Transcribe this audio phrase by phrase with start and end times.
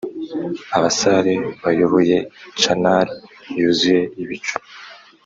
[0.77, 2.17] abasare bayoboye
[2.61, 3.13] canari
[3.59, 4.55] yuzuye ibicu,